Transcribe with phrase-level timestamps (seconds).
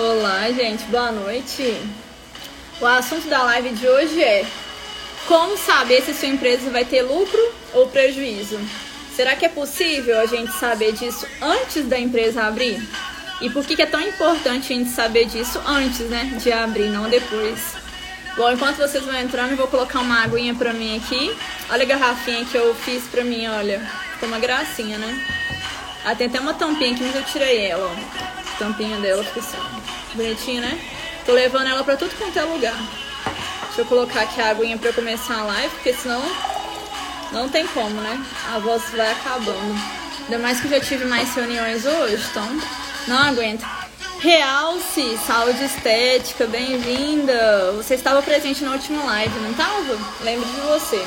[0.00, 1.76] Olá, gente, boa noite.
[2.80, 4.46] O assunto da live de hoje é
[5.26, 7.40] como saber se sua empresa vai ter lucro
[7.74, 8.60] ou prejuízo.
[9.16, 12.80] Será que é possível a gente saber disso antes da empresa abrir?
[13.40, 17.10] E por que é tão importante a gente saber disso antes, né, de abrir, não
[17.10, 17.58] depois?
[18.36, 21.36] Bom, enquanto vocês vão entrando, eu vou colocar uma aguinha pra mim aqui.
[21.68, 23.80] Olha a garrafinha que eu fiz pra mim, olha.
[24.12, 25.26] Ficou uma gracinha, né?
[26.04, 29.56] Ah, tem até uma tampinha aqui, mas eu tirei ela, ó tampinha dela fica assim,
[30.14, 30.80] bonitinha, né?
[31.24, 32.76] Tô levando ela pra tudo quanto é lugar.
[33.66, 36.22] Deixa eu colocar aqui a aguinha pra começar a live, porque senão
[37.32, 38.20] não tem como, né?
[38.52, 39.80] A voz vai acabando.
[40.24, 42.60] Ainda mais que eu já tive mais reuniões hoje, então
[43.06, 43.66] não aguenta.
[44.20, 47.72] Realce, saúde estética, bem-vinda.
[47.76, 49.98] Você estava presente na última live, não estava?
[50.22, 51.06] Lembro de você.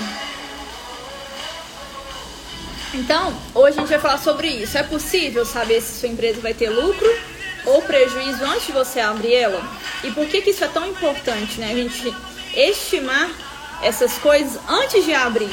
[2.93, 4.77] Então, hoje a gente vai falar sobre isso.
[4.77, 7.09] É possível saber se sua empresa vai ter lucro
[7.65, 9.61] ou prejuízo antes de você abrir ela?
[10.03, 11.71] E por que, que isso é tão importante, né?
[11.71, 12.13] A gente
[12.53, 13.29] estimar
[13.81, 15.49] essas coisas antes de abrir.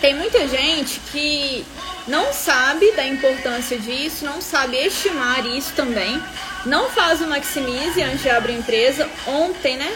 [0.00, 1.64] Tem muita gente que
[2.06, 6.20] não sabe da importância disso, não sabe estimar isso também,
[6.64, 9.08] não faz o maximize antes de abrir a empresa.
[9.26, 9.94] Ontem, né?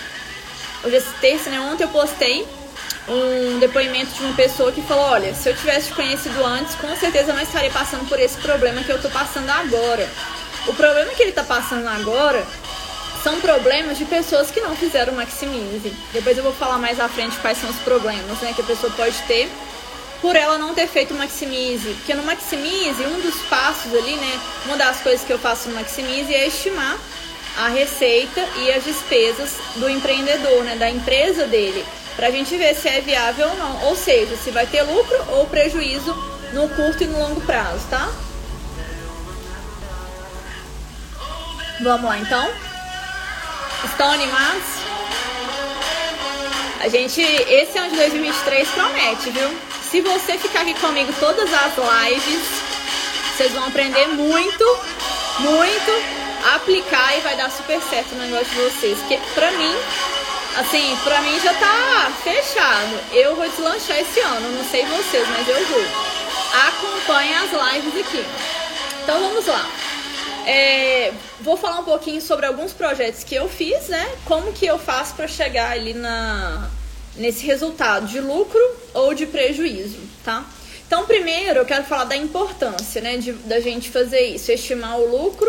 [0.85, 1.59] Hoje é terça, né?
[1.61, 2.47] Ontem eu postei
[3.09, 6.95] um depoimento de uma pessoa que falou: Olha, se eu tivesse te conhecido antes, com
[6.97, 10.09] certeza não estaria passando por esse problema que eu tô passando agora.
[10.67, 12.45] O problema que ele está passando agora
[13.23, 15.93] são problemas de pessoas que não fizeram maximize.
[16.13, 18.93] Depois eu vou falar mais à frente quais são os problemas né, que a pessoa
[18.93, 19.51] pode ter
[20.21, 21.89] por ela não ter feito maximize.
[21.95, 25.75] Porque no maximize, um dos passos ali, né, uma das coisas que eu faço no
[25.75, 26.99] maximize é estimar
[27.59, 31.85] a receita e as despesas do empreendedor, né, da empresa dele,
[32.17, 35.17] para a gente ver se é viável ou não, ou seja, se vai ter lucro
[35.29, 36.15] ou prejuízo
[36.53, 38.11] no curto e no longo prazo, tá?
[41.85, 42.51] Vamos lá então?
[43.85, 44.63] Estão animados?
[46.81, 49.51] A gente, esse ano de 2023 promete, viu?
[49.91, 52.41] Se você ficar aqui comigo todas as lives,
[53.37, 54.65] vocês vão aprender muito,
[55.41, 56.05] muito,
[56.55, 58.99] aplicar e vai dar super certo o negócio de vocês.
[59.07, 59.77] Que pra mim,
[60.57, 62.99] assim, pra mim já tá fechado.
[63.13, 65.85] Eu vou deslanchar esse ano, não sei vocês, mas eu vou.
[66.67, 68.25] Acompanhe as lives aqui.
[69.03, 69.84] Então vamos lá.
[70.47, 74.15] É, vou falar um pouquinho sobre alguns projetos que eu fiz, né?
[74.25, 76.71] Como que eu faço para chegar ali na,
[77.17, 78.61] nesse resultado de lucro
[78.93, 80.45] ou de prejuízo, tá?
[80.87, 85.07] Então, primeiro eu quero falar da importância, né, de, da gente fazer isso, estimar o
[85.07, 85.49] lucro,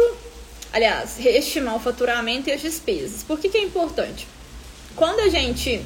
[0.72, 3.22] aliás, estimar o faturamento e as despesas.
[3.22, 4.28] Por que, que é importante?
[4.95, 5.85] Quando a gente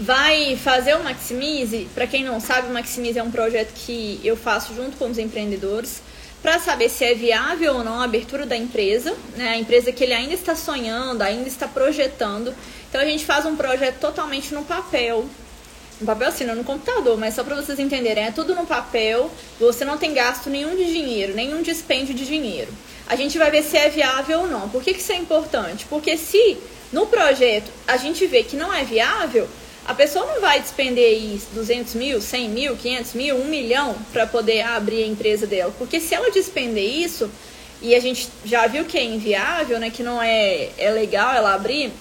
[0.00, 4.36] vai fazer o Maximize, para quem não sabe, o Maximize é um projeto que eu
[4.36, 6.02] faço junto com os empreendedores
[6.44, 9.48] para saber se é viável ou não a abertura da empresa, né?
[9.48, 12.54] A empresa que ele ainda está sonhando, ainda está projetando.
[12.86, 15.24] Então a gente faz um projeto totalmente no papel.
[15.98, 19.30] No papel assim, não no computador, mas só para vocês entenderem, é tudo no papel,
[19.58, 22.70] você não tem gasto nenhum de dinheiro, nenhum dispêndio de dinheiro.
[23.06, 24.68] A gente vai ver se é viável ou não.
[24.68, 25.86] Por que, que isso é importante?
[25.88, 26.58] Porque se
[26.92, 29.48] no projeto a gente vê que não é viável,
[29.86, 34.62] a pessoa não vai despender 200 mil, 100 mil, 500 mil, 1 milhão para poder
[34.62, 35.74] abrir a empresa dela.
[35.78, 37.30] Porque se ela despender isso,
[37.82, 41.54] e a gente já viu que é inviável, né, que não é, é legal ela
[41.54, 41.92] abrir,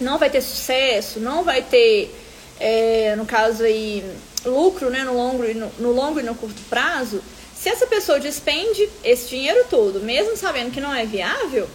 [0.00, 2.12] não vai ter sucesso, não vai ter,
[2.58, 4.04] é, no caso aí,
[4.44, 7.22] lucro né, no, longo, no, no longo e no curto prazo.
[7.54, 11.68] Se essa pessoa despende esse dinheiro todo, mesmo sabendo que não é viável,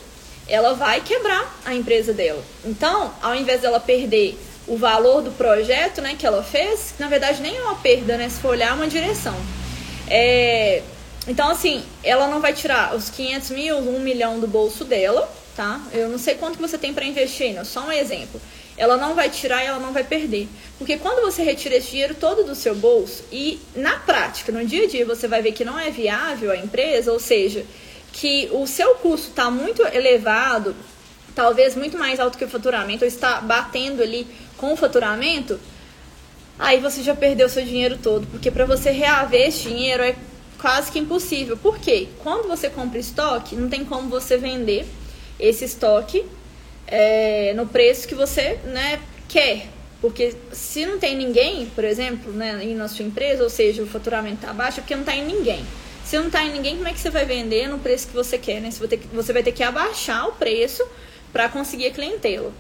[0.48, 2.44] ela vai quebrar a empresa dela.
[2.66, 7.42] Então, ao invés dela perder o valor do projeto né, que ela fez, na verdade
[7.42, 8.30] nem é uma perda, né?
[8.30, 9.36] Se for olhar, é uma direção.
[10.08, 10.82] É,
[11.28, 15.82] então, assim, ela não vai tirar os 500 mil, 1 milhão do bolso dela, tá?
[15.92, 18.40] Eu não sei quanto você tem para investir, não, só um exemplo.
[18.78, 20.48] Ela não vai tirar e ela não vai perder.
[20.78, 24.84] Porque quando você retira esse dinheiro todo do seu bolso e na prática, no dia
[24.84, 27.66] a dia, você vai ver que não é viável a empresa, ou seja,
[28.12, 30.76] que o seu custo está muito elevado,
[31.34, 34.28] talvez muito mais alto que o faturamento, ou está batendo ali
[34.58, 35.60] com o faturamento,
[36.58, 40.16] aí você já perdeu seu dinheiro todo, porque para você reaver esse dinheiro é
[40.60, 41.58] quase que impossível.
[41.58, 42.08] Por quê?
[42.24, 44.86] Quando você compra estoque, não tem como você vender
[45.40, 46.26] esse estoque
[46.88, 49.68] é, no preço que você né, quer.
[50.02, 54.36] Porque se não tem ninguém, por exemplo, né, na sua empresa, ou seja, o faturamento
[54.36, 55.66] está baixo, é porque não está em ninguém.
[56.04, 58.38] Se não está em ninguém, como é que você vai vender no preço que você
[58.38, 58.62] quer?
[58.62, 58.70] Né?
[58.70, 60.86] Você, vai ter que, você vai ter que abaixar o preço
[61.34, 62.52] para conseguir a clientela.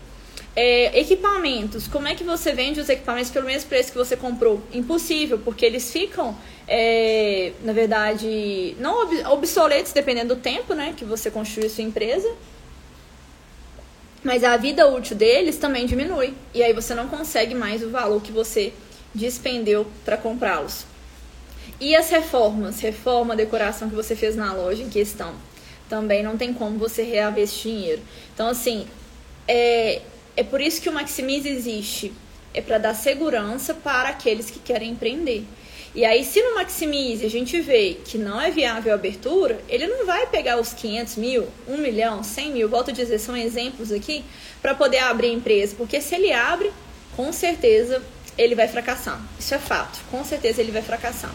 [0.56, 4.62] É, equipamentos, como é que você vende os equipamentos pelo mesmo preço que você comprou?
[4.74, 6.36] Impossível, porque eles ficam,
[6.68, 12.34] é, na verdade, não obsoletos dependendo do tempo né, que você construiu sua empresa.
[14.24, 16.34] mas a vida útil deles também diminui.
[16.54, 18.74] E aí você não consegue mais o valor que você
[19.14, 20.86] despendeu para comprá-los.
[21.80, 25.34] E as reformas, reforma, decoração que você fez na loja em questão,
[25.88, 28.02] também não tem como você reaver esse dinheiro.
[28.34, 28.88] Então, assim,
[29.48, 30.02] é,
[30.38, 32.14] é por isso que o Maximize existe.
[32.54, 35.44] É para dar segurança para aqueles que querem empreender.
[35.94, 39.88] E aí, se no Maximize a gente vê que não é viável a abertura, ele
[39.88, 43.94] não vai pegar os 500 mil, 1 milhão, 100 mil, volto a dizer, são exemplos
[43.94, 44.24] aqui,
[44.62, 45.74] para poder abrir a empresa.
[45.78, 46.72] Porque se ele abre,
[47.16, 48.04] com certeza
[48.38, 49.22] ele vai fracassar.
[49.40, 50.00] Isso é fato.
[50.12, 51.34] Com certeza ele vai fracassar.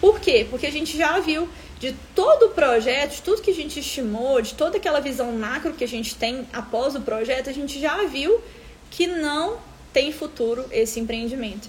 [0.00, 0.46] Por quê?
[0.48, 1.48] Porque a gente já viu
[1.78, 5.72] de todo o projeto, de tudo que a gente estimou, de toda aquela visão macro
[5.72, 8.40] que a gente tem após o projeto, a gente já viu
[8.90, 9.58] que não
[9.92, 11.68] tem futuro esse empreendimento.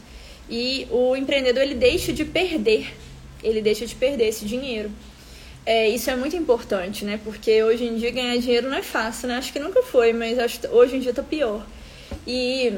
[0.49, 2.91] E o empreendedor ele deixa de perder,
[3.43, 4.91] ele deixa de perder esse dinheiro.
[5.65, 7.19] É, isso é muito importante, né?
[7.23, 9.37] Porque hoje em dia ganhar dinheiro não é fácil, né?
[9.37, 11.63] Acho que nunca foi, mas acho hoje em dia tá pior.
[12.25, 12.73] E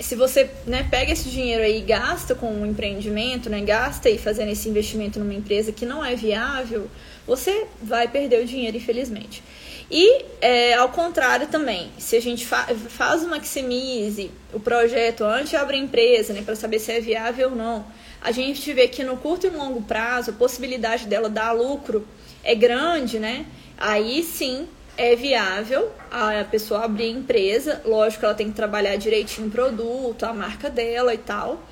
[0.00, 4.18] se você né, pega esse dinheiro aí e gasta com um empreendimento, né, gasta aí
[4.18, 6.90] fazendo esse investimento numa empresa que não é viável,
[7.26, 9.42] você vai perder o dinheiro, infelizmente.
[9.90, 15.50] E é, ao contrário também, se a gente fa faz o maximize o projeto antes
[15.50, 17.84] de abrir a empresa, né, para saber se é viável ou não,
[18.20, 22.06] a gente vê que no curto e longo prazo a possibilidade dela dar lucro
[22.42, 23.46] é grande, né?
[23.78, 24.66] Aí sim
[24.96, 27.82] é viável a pessoa abrir empresa.
[27.84, 31.62] Lógico, ela tem que trabalhar direitinho o produto, a marca dela e tal,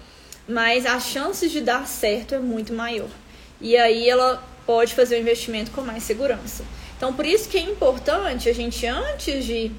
[0.49, 3.09] mas as chances de dar certo é muito maior.
[3.61, 6.65] E aí ela pode fazer o investimento com mais segurança.
[6.97, 9.71] Então, por isso que é importante a gente, antes de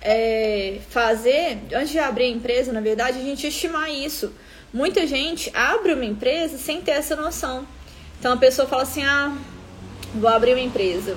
[0.00, 4.32] é, fazer, antes de abrir a empresa, na verdade, a gente estimar isso.
[4.72, 7.66] Muita gente abre uma empresa sem ter essa noção.
[8.18, 9.36] Então, a pessoa fala assim: ah,
[10.14, 11.16] vou abrir uma empresa.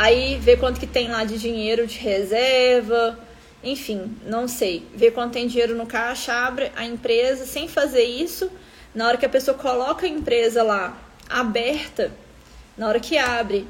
[0.00, 3.18] Aí vê quanto que tem lá de dinheiro de reserva,
[3.62, 4.82] enfim, não sei.
[4.94, 8.50] Vê quanto tem dinheiro no caixa, abre a empresa sem fazer isso.
[8.94, 10.96] Na hora que a pessoa coloca a empresa lá
[11.28, 12.10] aberta,
[12.78, 13.66] na hora que abre,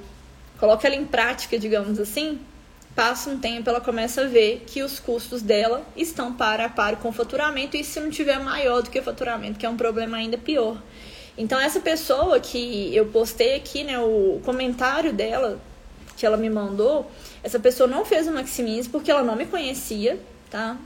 [0.60, 2.38] coloca ela em prática, digamos assim,
[2.94, 6.94] passa um tempo, ela começa a ver que os custos dela estão para a par
[6.98, 9.76] com o faturamento e se não tiver maior do que o faturamento, que é um
[9.76, 10.80] problema ainda pior.
[11.36, 15.60] Então essa pessoa que eu postei aqui, né, o comentário dela
[16.20, 17.10] que ela me mandou,
[17.42, 20.20] essa pessoa não fez o Maximize porque ela não me conhecia,
[20.50, 20.76] tá?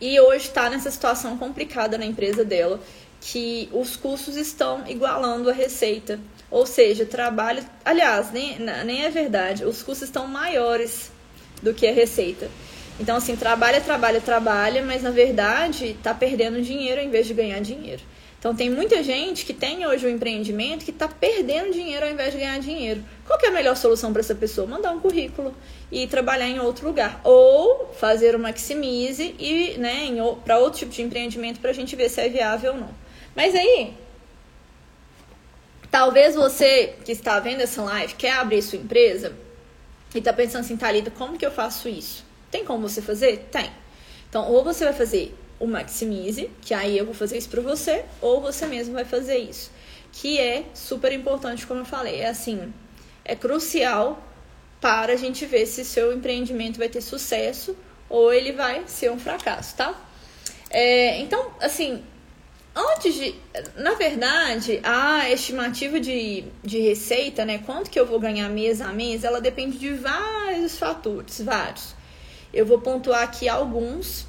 [0.00, 2.78] E hoje está nessa situação complicada na empresa dela,
[3.20, 6.20] que os custos estão igualando a receita.
[6.48, 7.64] Ou seja, trabalho.
[7.84, 9.64] Aliás, nem, nem é verdade.
[9.64, 11.10] Os custos estão maiores
[11.60, 12.48] do que a receita.
[13.00, 17.60] Então, assim, trabalha, trabalha, trabalha, mas na verdade está perdendo dinheiro em vez de ganhar
[17.60, 18.02] dinheiro.
[18.38, 22.32] Então, tem muita gente que tem hoje um empreendimento que está perdendo dinheiro ao invés
[22.32, 23.02] de ganhar dinheiro.
[23.26, 24.66] Qual é a melhor solução para essa pessoa?
[24.66, 25.54] Mandar um currículo
[25.90, 27.20] e trabalhar em outro lugar.
[27.24, 30.08] Ou fazer o Maximize e, né,
[30.44, 32.90] para outro tipo de empreendimento para a gente ver se é viável ou não.
[33.34, 33.94] Mas aí,
[35.90, 39.32] Talvez você que está vendo essa live quer abrir sua empresa
[40.14, 42.24] e está pensando assim, Thalita, como que eu faço isso?
[42.50, 43.48] Tem como você fazer?
[43.50, 43.70] Tem.
[44.28, 48.04] Então, ou você vai fazer o Maximize, que aí eu vou fazer isso para você,
[48.20, 49.70] ou você mesmo vai fazer isso.
[50.12, 52.20] Que é super importante, como eu falei.
[52.20, 52.72] É assim,
[53.24, 54.22] é crucial
[54.80, 57.76] para a gente ver se seu empreendimento vai ter sucesso
[58.08, 59.94] ou ele vai ser um fracasso, tá?
[60.70, 62.02] É, então, assim,
[62.78, 63.34] Antes de.
[63.74, 67.58] Na verdade, a estimativa de, de receita, né?
[67.58, 71.96] Quanto que eu vou ganhar mês a mês, ela depende de vários fatores, vários.
[72.54, 74.27] Eu vou pontuar aqui alguns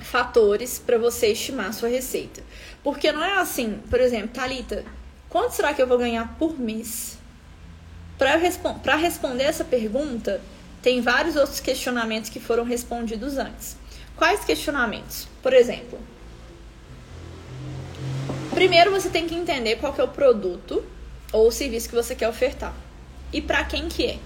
[0.00, 2.42] fatores para você estimar a sua receita.
[2.82, 4.84] Porque não é assim, por exemplo, Talita,
[5.28, 7.18] quanto será que eu vou ganhar por mês?
[8.16, 10.40] Para respon responder essa pergunta,
[10.82, 13.76] tem vários outros questionamentos que foram respondidos antes.
[14.16, 15.28] Quais questionamentos?
[15.42, 15.98] Por exemplo,
[18.58, 20.84] Primeiro você tem que entender qual que é o produto
[21.32, 22.74] ou o serviço que você quer ofertar
[23.32, 24.18] e para quem que é.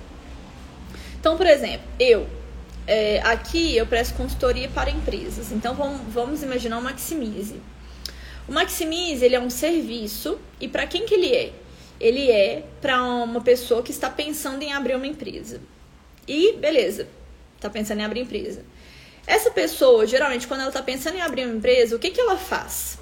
[1.21, 2.27] Então, por exemplo, eu
[2.87, 5.53] é, aqui eu presto consultoria para empresas.
[5.53, 7.61] Então vamos, vamos imaginar o Maximize.
[8.49, 11.53] O Maximize ele é um serviço e para quem que ele é?
[12.01, 15.61] Ele é para uma pessoa que está pensando em abrir uma empresa.
[16.27, 17.09] E beleza,
[17.57, 18.65] está pensando em abrir empresa.
[19.27, 22.37] Essa pessoa, geralmente, quando ela está pensando em abrir uma empresa, o que, que ela
[22.37, 22.99] faz?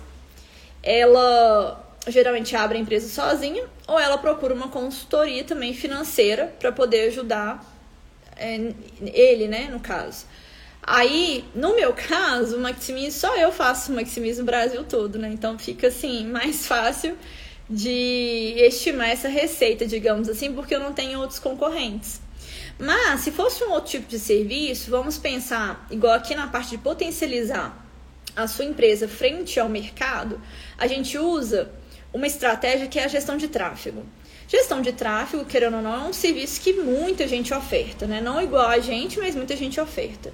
[0.83, 7.09] ela geralmente abre a empresa sozinha ou ela procura uma consultoria também financeira para poder
[7.09, 7.65] ajudar
[8.41, 10.27] é, ele, né, no caso.
[10.83, 15.29] Aí, no meu caso, o Maximize, só eu faço o Maximize no Brasil todo, né?
[15.31, 17.17] Então fica assim, mais fácil
[17.69, 22.21] de estimar essa receita, digamos assim, porque eu não tenho outros concorrentes.
[22.79, 26.79] Mas, se fosse um outro tipo de serviço, vamos pensar, igual aqui na parte de
[26.79, 27.87] potencializar
[28.35, 30.41] a sua empresa frente ao mercado,
[30.79, 31.71] a gente usa
[32.13, 34.05] uma estratégia que é a gestão de tráfego.
[34.51, 38.21] Gestão de tráfego, querendo ou não, é um serviço que muita gente oferta, né?
[38.21, 40.33] Não igual a gente, mas muita gente oferta.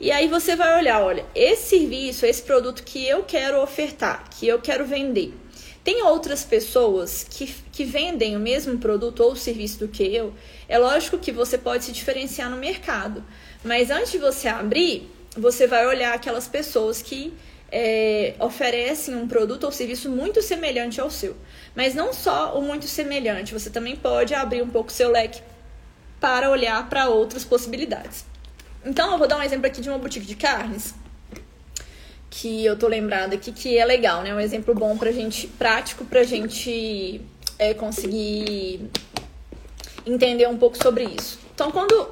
[0.00, 4.48] E aí você vai olhar, olha, esse serviço, esse produto que eu quero ofertar, que
[4.48, 5.34] eu quero vender.
[5.84, 10.32] Tem outras pessoas que, que vendem o mesmo produto ou serviço do que eu.
[10.66, 13.22] É lógico que você pode se diferenciar no mercado.
[13.62, 17.34] Mas antes de você abrir, você vai olhar aquelas pessoas que
[17.70, 21.36] é, oferecem um produto ou serviço muito semelhante ao seu.
[21.74, 25.42] Mas não só o muito semelhante, você também pode abrir um pouco seu leque
[26.20, 28.24] para olhar para outras possibilidades.
[28.84, 30.94] Então, eu vou dar um exemplo aqui de uma boutique de carnes
[32.30, 34.34] que eu tô lembrada aqui que é legal, né?
[34.34, 37.20] Um exemplo bom pra gente, prático pra gente
[37.58, 38.88] é, conseguir
[40.06, 41.38] entender um pouco sobre isso.
[41.54, 42.08] Então, quando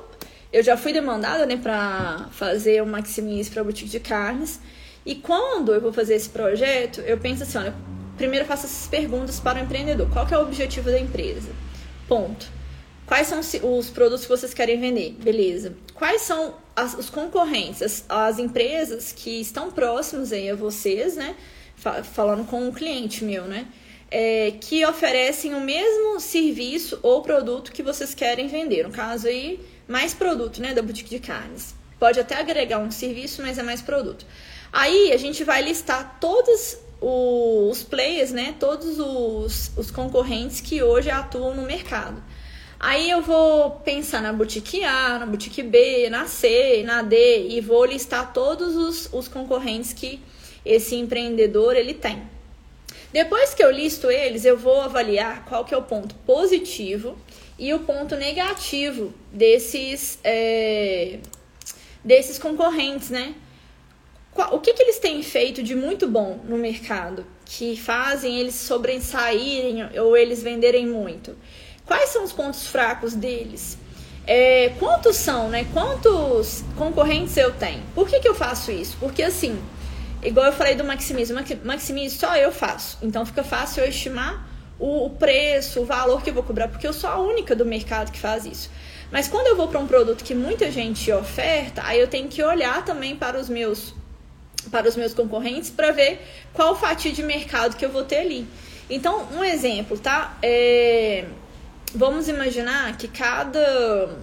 [0.53, 4.61] eu já fui demandada, né, pra fazer o Maximis pra boutique de carnes,
[5.07, 7.75] e quando eu vou fazer esse projeto, eu penso assim, olha,
[8.17, 10.11] primeiro eu faço essas perguntas para o empreendedor.
[10.11, 11.49] Qual é o objetivo da empresa?
[12.09, 12.57] Ponto.
[13.07, 15.13] Quais são os produtos que vocês querem vender?
[15.13, 15.77] Beleza.
[15.95, 21.37] Quais são as, os concorrentes, as, as, empresas que estão próximos aí a vocês, né?
[21.77, 23.69] Falando com um cliente meu, né?
[24.11, 28.83] É, que oferecem o mesmo serviço ou produto que vocês querem vender.
[28.83, 30.75] No caso aí, mais produto, né?
[30.75, 31.77] Da boutique de carnes.
[31.97, 34.27] Pode até agregar um serviço, mas é mais produto.
[34.73, 38.55] Aí a gente vai listar todos os players, né?
[38.59, 42.23] Todos os, os concorrentes que hoje atuam no mercado.
[42.79, 47.61] Aí eu vou pensar na boutique A, na boutique B, na C, na D e
[47.61, 50.21] vou listar todos os, os concorrentes que
[50.65, 52.23] esse empreendedor ele tem.
[53.13, 57.17] Depois que eu listo eles, eu vou avaliar qual que é o ponto positivo
[57.59, 61.19] e o ponto negativo desses, é,
[62.05, 63.35] desses concorrentes, né?
[64.53, 69.99] O que, que eles têm feito de muito bom no mercado que fazem eles sobressaírem
[69.99, 71.37] ou eles venderem muito?
[71.85, 73.79] Quais são os pontos fracos deles?
[74.27, 75.67] É, quantos são, né?
[75.73, 77.83] Quantos concorrentes eu tenho?
[77.95, 78.97] Por que, que eu faço isso?
[78.99, 79.57] Porque assim,
[80.23, 82.99] igual eu falei do maximismo, maximismo só eu faço.
[83.03, 86.93] Então fica fácil eu estimar o, preço, o valor que eu vou cobrar, porque eu
[86.93, 88.71] sou a única do mercado que faz isso.
[89.11, 92.43] Mas quando eu vou para um produto que muita gente oferta, aí eu tenho que
[92.43, 93.95] olhar também para os meus
[94.71, 96.21] para os meus concorrentes para ver
[96.53, 98.47] qual fatia de mercado que eu vou ter ali.
[98.89, 100.39] Então, um exemplo, tá?
[100.43, 101.25] É,
[101.95, 104.17] vamos imaginar que cada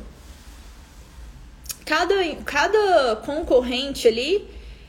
[1.86, 4.48] cada, cada concorrente ali,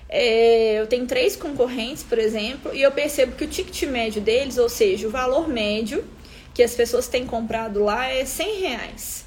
[0.09, 4.59] é, eu tenho três concorrentes, por exemplo, e eu percebo que o ticket médio deles,
[4.59, 6.05] ou seja, o valor médio
[6.55, 9.24] que as pessoas têm comprado lá é 100 reais.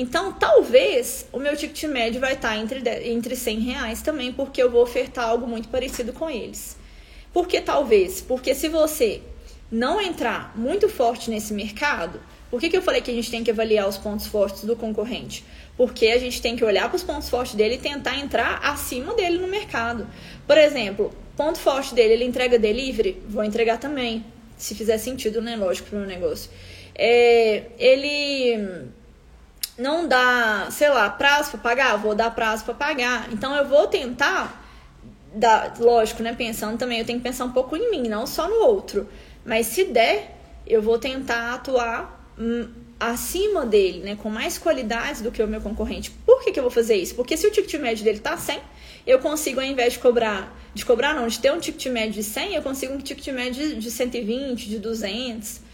[0.00, 4.70] Então, talvez o meu ticket médio vai estar entre, entre 100 reais também, porque eu
[4.70, 6.76] vou ofertar algo muito parecido com eles.
[7.32, 8.20] Por que talvez?
[8.20, 9.20] Porque se você
[9.68, 13.42] não entrar muito forte nesse mercado, por que, que eu falei que a gente tem
[13.42, 15.44] que avaliar os pontos fortes do concorrente?
[15.76, 19.14] Porque a gente tem que olhar para os pontos fortes dele e tentar entrar acima
[19.14, 20.06] dele no mercado.
[20.46, 23.20] Por exemplo, ponto forte dele, ele entrega delivery?
[23.28, 24.24] Vou entregar também,
[24.56, 25.56] se fizer sentido, né?
[25.56, 26.48] Lógico, para o meu negócio.
[26.94, 28.92] É, ele
[29.78, 33.32] não dá, sei lá, prazo para pagar, vou dar prazo para pagar.
[33.32, 34.64] Então eu vou tentar
[35.32, 38.48] dar, lógico, né, pensando também, eu tenho que pensar um pouco em mim, não só
[38.48, 39.08] no outro.
[39.44, 42.68] Mas se der, eu vou tentar atuar hum,
[42.98, 46.10] acima dele, né, com mais qualidades do que o meu concorrente.
[46.26, 47.14] Por que, que eu vou fazer isso?
[47.14, 48.58] Porque se o ticket médio dele tá 100,
[49.06, 52.24] eu consigo, ao invés de cobrar, de cobrar não, de ter um ticket médio de
[52.24, 55.67] 100, eu consigo um ticket médio de 120, de 200.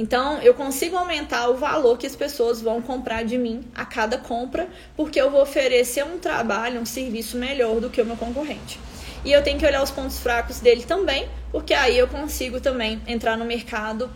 [0.00, 4.16] Então, eu consigo aumentar o valor que as pessoas vão comprar de mim a cada
[4.16, 8.78] compra, porque eu vou oferecer um trabalho, um serviço melhor do que o meu concorrente.
[9.24, 13.02] E eu tenho que olhar os pontos fracos dele também, porque aí eu consigo também
[13.08, 14.08] entrar no mercado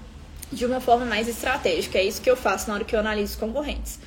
[0.53, 1.99] de uma forma mais estratégica.
[1.99, 3.99] É isso que eu faço na hora que eu analiso os concorrentes.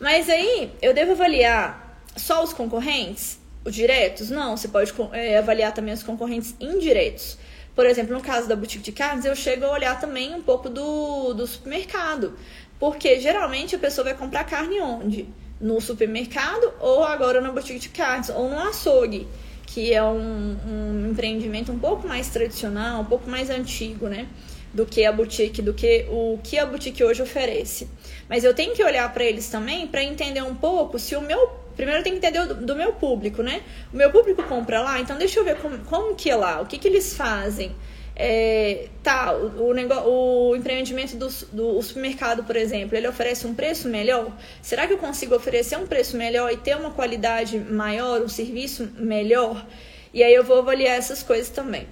[0.00, 4.30] Mas aí, eu devo avaliar só os concorrentes, os diretos?
[4.30, 7.38] Não, você pode é, avaliar também os concorrentes indiretos.
[7.80, 10.68] Por exemplo, no caso da boutique de carnes, eu chego a olhar também um pouco
[10.68, 12.34] do, do supermercado.
[12.78, 15.26] Porque geralmente a pessoa vai comprar carne onde?
[15.58, 19.26] No supermercado ou agora na boutique de carnes ou no açougue,
[19.64, 24.28] que é um, um empreendimento um pouco mais tradicional, um pouco mais antigo, né?
[24.74, 27.88] Do que a boutique, do que o que a boutique hoje oferece.
[28.28, 31.48] Mas eu tenho que olhar para eles também para entender um pouco se o meu
[31.80, 33.62] primeiro eu tenho que entender do, do, meu público, né?
[33.90, 36.66] O meu público compra lá, então deixa eu ver como, como que é lá, o
[36.66, 37.74] que, que eles fazem.
[38.14, 43.54] É, tá, o, o, negócio, o empreendimento do, do supermercado, por exemplo, ele oferece um
[43.54, 44.30] preço melhor?
[44.60, 48.90] Será que eu consigo oferecer um preço melhor e ter uma qualidade maior, um serviço
[48.98, 49.66] melhor?
[50.12, 51.88] E aí eu vou avaliar essas coisas também.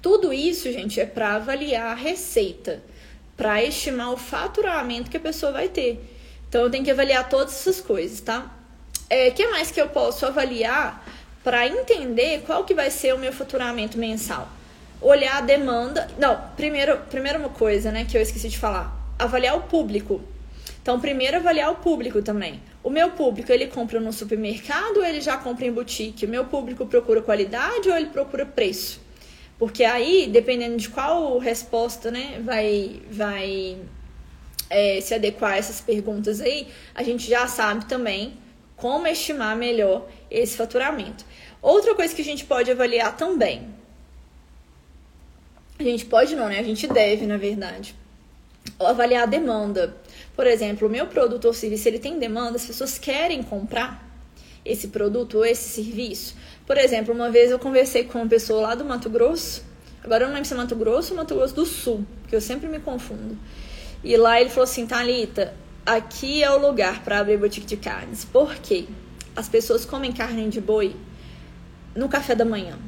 [0.00, 2.82] Tudo isso, gente, é para avaliar a receita,
[3.36, 6.00] para estimar o faturamento que a pessoa vai ter.
[6.48, 8.56] Então eu tenho que avaliar todas essas coisas, tá?
[9.10, 11.04] É, que mais que eu posso avaliar
[11.42, 14.48] para entender qual que vai ser o meu faturamento mensal?
[15.02, 16.08] Olhar a demanda.
[16.16, 18.96] Não, primeiro, primeira uma coisa, né, que eu esqueci de falar.
[19.18, 20.20] Avaliar o público.
[20.80, 22.62] Então, primeiro avaliar o público também.
[22.84, 26.24] O meu público, ele compra no supermercado ou ele já compra em boutique?
[26.24, 29.00] O meu público procura qualidade ou ele procura preço?
[29.58, 33.76] Porque aí, dependendo de qual resposta, né, vai, vai
[34.70, 38.38] é, se adequar a essas perguntas aí, a gente já sabe também
[38.80, 41.24] como estimar melhor esse faturamento.
[41.60, 43.68] Outra coisa que a gente pode avaliar também.
[45.78, 46.58] A gente pode não, né?
[46.58, 47.94] A gente deve, na verdade.
[48.78, 49.96] Avaliar a demanda.
[50.34, 54.08] Por exemplo, o meu produto ou serviço, ele tem demanda, as pessoas querem comprar
[54.64, 56.34] esse produto ou esse serviço.
[56.66, 59.62] Por exemplo, uma vez eu conversei com uma pessoa lá do Mato Grosso,
[60.02, 62.40] agora eu não lembro se é Mato Grosso ou Mato Grosso do Sul, porque eu
[62.40, 63.36] sempre me confundo.
[64.04, 68.24] E lá ele falou assim, Thalita, aqui é o lugar para abrir boutique de carnes.
[68.24, 68.86] Por quê?
[69.34, 70.94] As pessoas comem carne de boi
[71.94, 72.78] no café da manhã.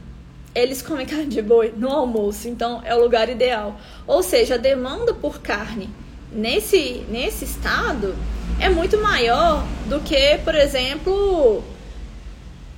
[0.55, 3.79] Eles comem carne de boi no almoço, então é o lugar ideal.
[4.07, 5.89] Ou seja, a demanda por carne
[6.33, 8.15] nesse, nesse estado
[8.61, 11.63] é muito maior do que, por exemplo,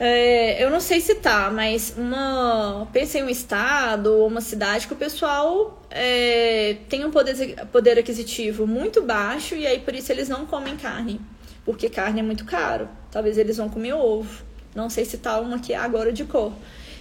[0.06, 2.86] é, eu não sei se tá, mas uma.
[2.92, 7.98] Pensa em um estado ou uma cidade que o pessoal é, tem um poder, poder
[7.98, 11.22] aquisitivo muito baixo e aí por isso eles não comem carne.
[11.64, 12.86] Porque carne é muito caro.
[13.10, 14.44] Talvez eles vão comer ovo.
[14.74, 16.52] Não sei se tá uma que é agora de cor.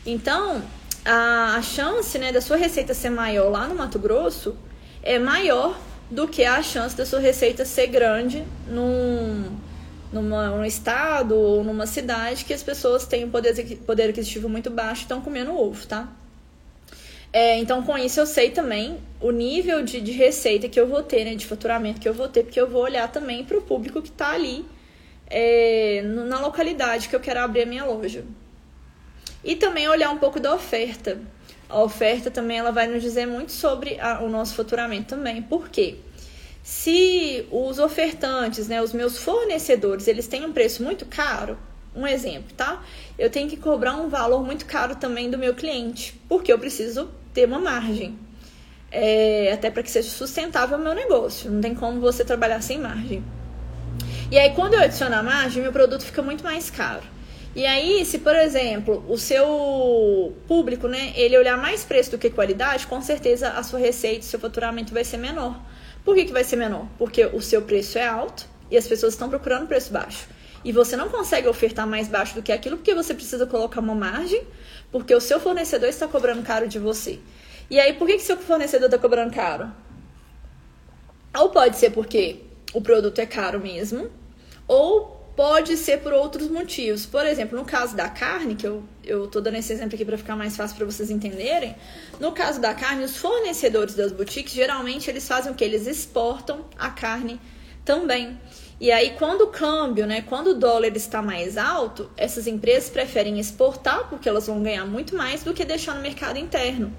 [0.05, 0.63] Então,
[1.03, 4.55] a, a chance né, da sua receita ser maior lá no Mato Grosso
[5.01, 5.77] é maior
[6.10, 9.51] do que a chance da sua receita ser grande num
[10.13, 14.70] numa, num estado ou numa cidade que as pessoas têm um poder, poder aquisitivo muito
[14.70, 16.08] baixo e estão comendo ovo, tá?
[17.34, 21.02] É, então, com isso, eu sei também o nível de, de receita que eu vou
[21.02, 23.62] ter, né, de faturamento que eu vou ter, porque eu vou olhar também para o
[23.62, 24.63] público que está ali
[25.26, 28.23] é, na localidade que eu quero abrir a minha loja.
[29.43, 31.19] E também olhar um pouco da oferta.
[31.67, 35.41] A oferta também ela vai nos dizer muito sobre a, o nosso faturamento também.
[35.41, 35.97] Por quê?
[36.63, 41.58] Se os ofertantes, né, os meus fornecedores, eles têm um preço muito caro,
[41.93, 42.82] um exemplo, tá?
[43.19, 47.10] Eu tenho que cobrar um valor muito caro também do meu cliente, porque eu preciso
[47.34, 48.17] ter uma margem.
[48.89, 51.52] É, até para que seja sustentável o meu negócio.
[51.52, 53.23] Não tem como você trabalhar sem margem.
[54.32, 57.04] E aí, quando eu adicionar margem, meu produto fica muito mais caro.
[57.56, 62.30] E aí, se por exemplo, o seu público, né, ele olhar mais preço do que
[62.30, 65.60] qualidade, com certeza a sua receita, seu faturamento vai ser menor.
[66.03, 66.87] Por que, que vai ser menor?
[66.97, 70.27] Porque o seu preço é alto e as pessoas estão procurando preço baixo.
[70.63, 73.95] E você não consegue ofertar mais baixo do que aquilo porque você precisa colocar uma
[73.95, 74.43] margem,
[74.91, 77.19] porque o seu fornecedor está cobrando caro de você.
[77.69, 79.71] E aí, por que, que seu fornecedor está cobrando caro?
[81.37, 82.41] Ou pode ser porque
[82.73, 84.09] o produto é caro mesmo,
[84.67, 87.06] ou pode ser por outros motivos.
[87.06, 90.17] Por exemplo, no caso da carne, que eu, eu tô dando esse exemplo aqui para
[90.17, 91.76] ficar mais fácil para vocês entenderem.
[92.19, 95.63] No caso da carne, os fornecedores das boutiques, geralmente eles fazem o que?
[95.63, 97.39] Eles exportam a carne
[97.84, 98.38] também.
[98.80, 103.39] E aí, quando o câmbio, né, quando o dólar está mais alto, essas empresas preferem
[103.39, 106.91] exportar porque elas vão ganhar muito mais do que deixar no mercado interno,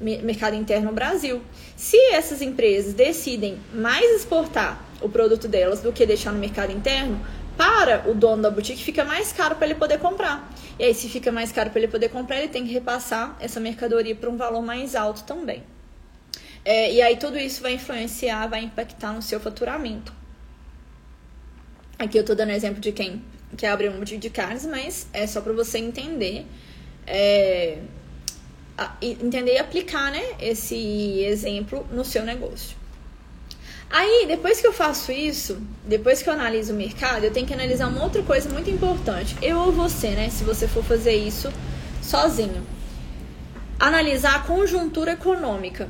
[0.00, 1.42] mercado interno no Brasil.
[1.76, 7.20] Se essas empresas decidem mais exportar o produto delas do que deixar no mercado interno,
[7.56, 10.50] para o dono da boutique fica mais caro para ele poder comprar.
[10.78, 13.60] E aí, se fica mais caro para ele poder comprar, ele tem que repassar essa
[13.60, 15.62] mercadoria para um valor mais alto também.
[16.64, 20.12] É, e aí, tudo isso vai influenciar, vai impactar no seu faturamento.
[21.98, 23.22] Aqui eu estou dando exemplo de quem
[23.56, 26.46] quer abrir um boutique de carnes, mas é só para você entender.
[27.06, 27.78] É,
[29.00, 32.76] entender e aplicar né, esse exemplo no seu negócio.
[33.96, 37.54] Aí, depois que eu faço isso, depois que eu analiso o mercado, eu tenho que
[37.54, 39.36] analisar uma outra coisa muito importante.
[39.40, 40.30] Eu ou você, né?
[40.30, 41.48] Se você for fazer isso
[42.02, 42.66] sozinho.
[43.78, 45.88] Analisar a conjuntura econômica.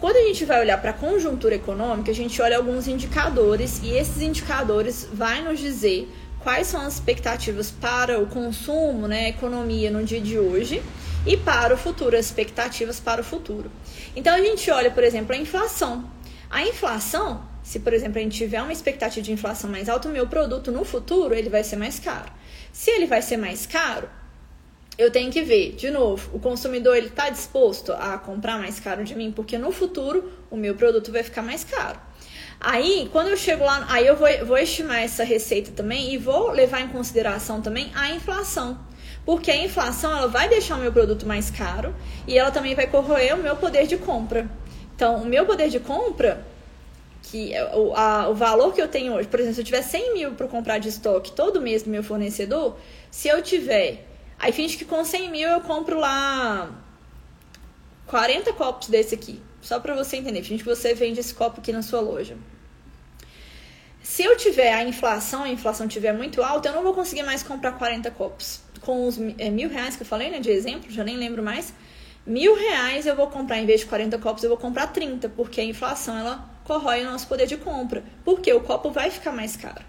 [0.00, 3.90] Quando a gente vai olhar para a conjuntura econômica, a gente olha alguns indicadores e
[3.90, 10.02] esses indicadores vai nos dizer quais são as expectativas para o consumo, né, economia no
[10.02, 10.82] dia de hoje
[11.24, 13.70] e para o futuro, as expectativas para o futuro.
[14.16, 16.18] Então a gente olha, por exemplo, a inflação.
[16.50, 20.12] A inflação, se por exemplo a gente tiver uma expectativa de inflação mais alta, o
[20.12, 22.32] meu produto no futuro ele vai ser mais caro.
[22.72, 24.08] Se ele vai ser mais caro,
[24.98, 29.04] eu tenho que ver, de novo, o consumidor ele está disposto a comprar mais caro
[29.04, 32.00] de mim, porque no futuro o meu produto vai ficar mais caro.
[32.60, 36.50] Aí, quando eu chego lá, aí eu vou, vou estimar essa receita também e vou
[36.50, 38.78] levar em consideração também a inflação.
[39.24, 41.94] Porque a inflação ela vai deixar o meu produto mais caro
[42.26, 44.50] e ela também vai corroer o meu poder de compra.
[45.00, 46.46] Então, o meu poder de compra,
[47.22, 49.80] que é o, a, o valor que eu tenho hoje, por exemplo, se eu tiver
[49.80, 52.76] 100 mil para comprar de estoque todo mês do meu fornecedor,
[53.10, 54.04] se eu tiver
[54.38, 56.70] Aí finge que com 100 mil eu compro lá
[58.08, 59.40] 40 copos desse aqui.
[59.62, 60.42] Só para você entender.
[60.42, 62.36] Finge que você vende esse copo aqui na sua loja.
[64.02, 67.42] Se eu tiver a inflação, a inflação tiver muito alta, eu não vou conseguir mais
[67.42, 68.60] comprar 40 copos.
[68.82, 71.72] Com os é, mil reais que eu falei, né, de exemplo, já nem lembro mais.
[72.30, 75.60] Mil reais eu vou comprar, em vez de 40 copos, eu vou comprar 30, porque
[75.60, 78.04] a inflação, ela corrói o nosso poder de compra.
[78.24, 79.82] Porque o copo vai ficar mais caro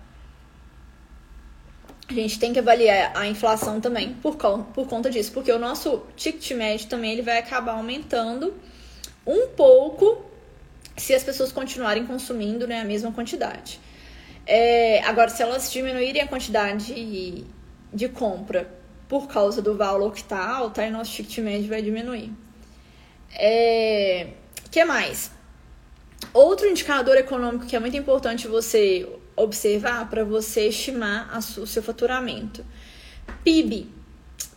[2.12, 6.04] a gente tem que avaliar a inflação também por, por conta disso, porque o nosso
[6.16, 8.54] ticket médio também ele vai acabar aumentando
[9.26, 10.26] um pouco
[10.98, 13.80] se as pessoas continuarem consumindo né, a mesma quantidade.
[14.46, 17.46] É, agora, se elas diminuírem a quantidade de,
[17.94, 18.70] de compra
[19.12, 22.32] por causa do valor que está alto, aí nosso ticket médio vai diminuir.
[23.34, 24.28] É,
[24.71, 25.32] que mais?
[26.34, 32.65] Outro indicador econômico que é muito importante você observar para você estimar o seu faturamento.
[33.43, 33.89] PIB.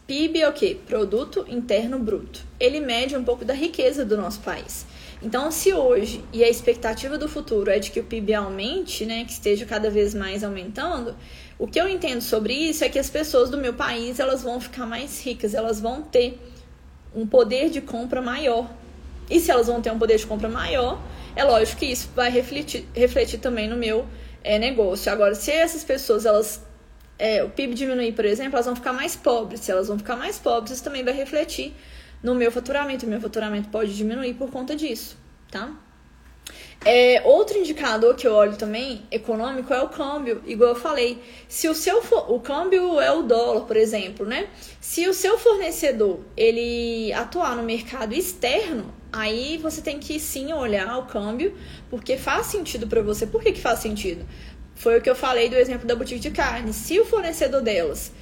[0.07, 0.77] PIB é o que?
[0.77, 2.47] Produto Interno Bruto.
[2.61, 4.87] Ele mede um pouco da riqueza do nosso país.
[5.21, 9.25] Então, se hoje e a expectativa do futuro é de que o PIB aumente, né,
[9.25, 11.17] que esteja cada vez mais aumentando,
[11.59, 14.61] o que eu entendo sobre isso é que as pessoas do meu país elas vão
[14.61, 16.39] ficar mais ricas, elas vão ter
[17.15, 18.69] um poder de compra maior.
[19.31, 21.01] E se elas vão ter um poder de compra maior,
[21.37, 24.07] é lógico que isso vai refletir, refletir também no meu
[24.43, 25.11] é, negócio.
[25.11, 26.63] Agora, se essas pessoas, elas
[27.19, 29.61] é, o PIB diminuir, por exemplo, elas vão ficar mais pobres.
[29.61, 31.73] Se elas vão ficar mais pobres, isso também vai refletir
[32.23, 33.07] no meu faturamento.
[33.07, 35.17] O meu faturamento pode diminuir por conta disso,
[35.51, 35.73] tá?
[36.85, 40.43] É, outro indicador que eu olho também, econômico, é o câmbio.
[40.47, 41.19] Igual eu falei,
[41.49, 44.49] se o seu o câmbio é o dólar, por exemplo, né?
[44.81, 50.99] Se o seu fornecedor ele atuar no mercado externo, aí você tem que sim olhar
[50.99, 51.55] o câmbio,
[51.89, 53.27] porque faz sentido para você.
[53.27, 54.27] Por que, que faz sentido?
[54.75, 56.75] Foi o que eu falei do exemplo da boutique de carne.
[56.75, 58.13] Se o fornecedor delas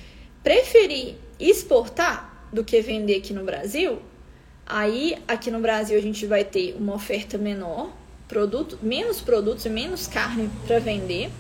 [0.45, 4.01] preferir exportar do que vender aqui no Brasil,
[4.65, 7.91] aí aqui no Brasil a gente vai ter uma oferta menor,
[8.33, 11.31] produto, menos produtos e menos carne para vender.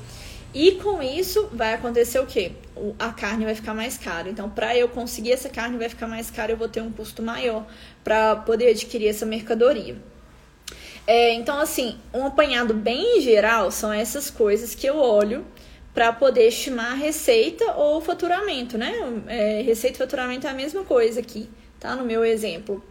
[0.54, 2.52] E com isso vai acontecer o quê?
[2.98, 4.28] A carne vai ficar mais cara.
[4.28, 7.22] Então, para eu conseguir essa carne vai ficar mais cara, eu vou ter um custo
[7.22, 7.66] maior
[8.04, 9.96] para poder adquirir essa mercadoria.
[11.06, 15.46] É, então, assim, um apanhado bem geral são essas coisas que eu olho
[15.94, 18.92] para poder estimar receita ou faturamento, né?
[19.26, 21.48] É, receita e faturamento é a mesma coisa aqui,
[21.80, 21.96] tá?
[21.96, 22.84] No meu exemplo.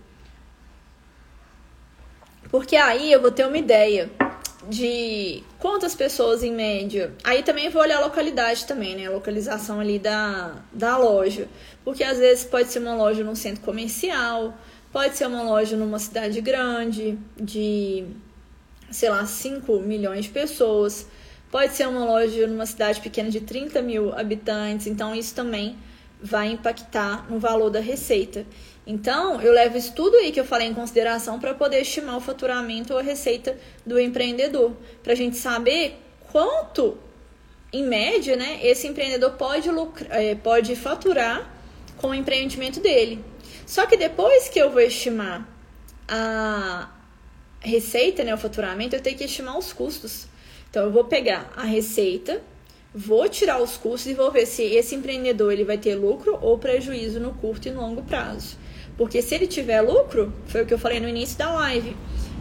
[2.52, 4.12] Porque aí eu vou ter uma ideia
[4.68, 7.14] de quantas pessoas em média.
[7.24, 9.08] Aí também vou olhar a localidade também, né?
[9.08, 11.48] A localização ali da, da loja.
[11.84, 14.54] Porque às vezes pode ser uma loja num centro comercial,
[14.92, 18.06] pode ser uma loja numa cidade grande, de,
[18.92, 21.08] sei lá, 5 milhões de pessoas.
[21.50, 24.88] Pode ser uma loja numa cidade pequena de 30 mil habitantes.
[24.88, 25.78] Então, isso também
[26.22, 28.46] vai impactar no valor da receita.
[28.86, 32.22] Então, eu levo isso tudo aí que eu falei em consideração para poder estimar o
[32.22, 35.98] faturamento ou a receita do empreendedor, para a gente saber
[36.32, 36.98] quanto,
[37.72, 41.50] em média, né, esse empreendedor pode, lucrar, é, pode faturar
[41.98, 43.24] com o empreendimento dele.
[43.66, 45.48] Só que depois que eu vou estimar
[46.08, 46.90] a
[47.60, 50.28] receita, né, o faturamento, eu tenho que estimar os custos.
[50.70, 52.42] Então, eu vou pegar a receita,
[52.94, 56.58] vou tirar os custos e vou ver se esse empreendedor ele vai ter lucro ou
[56.58, 58.58] prejuízo no curto e longo prazo.
[58.98, 61.96] Porque se ele tiver lucro, foi o que eu falei no início da live,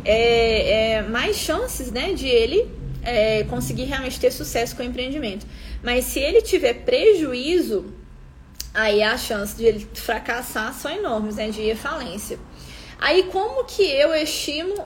[0.05, 2.69] é, é mais chances né, de ele
[3.03, 5.47] é, conseguir realmente ter sucesso com o empreendimento.
[5.83, 7.95] Mas se ele tiver prejuízo,
[8.75, 12.39] aí a chance de ele fracassar são enormes, né, de ir à falência.
[12.99, 14.85] Aí como que eu estimo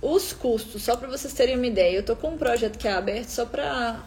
[0.00, 0.82] os custos?
[0.82, 3.44] Só para vocês terem uma ideia, eu tô com um projeto que é aberto só
[3.44, 4.02] para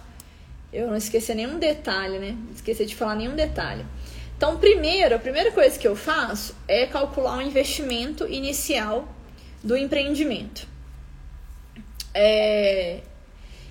[0.75, 2.35] eu não esquecer nenhum detalhe, né?
[2.53, 3.85] Esquecer de falar nenhum detalhe.
[4.37, 9.07] Então, primeiro, a primeira coisa que eu faço é calcular o investimento inicial
[9.63, 10.67] do empreendimento.
[12.13, 12.99] É...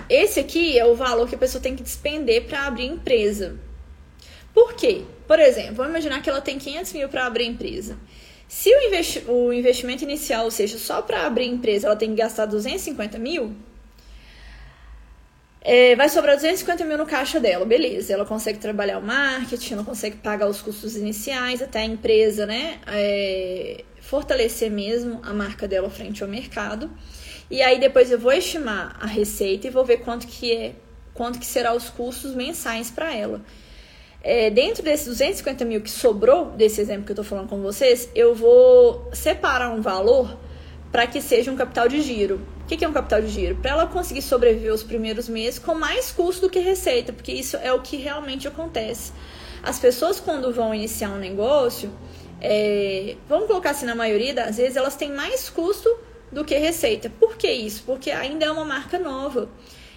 [0.09, 3.59] Esse aqui é o valor que a pessoa tem que despender para abrir empresa.
[4.53, 5.03] Por quê?
[5.27, 7.97] Por exemplo, vamos imaginar que ela tem 500 mil para abrir empresa.
[8.49, 12.17] Se o, investi o investimento inicial, ou seja, só para abrir empresa, ela tem que
[12.17, 13.55] gastar 250 mil,
[15.66, 18.12] É, vai sobrar 250 mil no caixa dela, beleza.
[18.12, 22.79] Ela consegue trabalhar o marketing, ela consegue pagar os custos iniciais, até a empresa, né?
[22.87, 26.90] É, fortalecer mesmo a marca dela frente ao mercado.
[27.50, 30.74] E aí depois eu vou estimar a receita e vou ver quanto que é,
[31.14, 33.40] quanto que será os custos mensais para ela.
[34.22, 38.09] É, dentro desses 250 mil que sobrou, desse exemplo que eu estou falando com vocês,
[38.14, 40.38] eu vou separar um valor
[40.94, 42.40] para que seja um capital de giro.
[42.62, 43.57] O que é um capital de giro?
[43.57, 47.57] Para ela conseguir sobreviver os primeiros meses com mais custo do que receita, porque isso
[47.57, 49.11] é o que realmente acontece.
[49.61, 51.90] As pessoas, quando vão iniciar um negócio,
[52.40, 55.88] é, vamos colocar assim, na maioria das vezes, elas têm mais custo
[56.30, 57.11] do que receita.
[57.11, 57.83] Por que isso?
[57.85, 59.48] Porque ainda é uma marca nova.